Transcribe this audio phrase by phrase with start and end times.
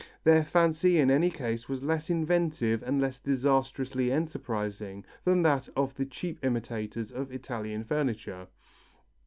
[0.23, 5.93] Their fancy in any case was less inventive and less disastrously enterprising than that of
[5.93, 8.47] the cheap imitators of Italian furniture.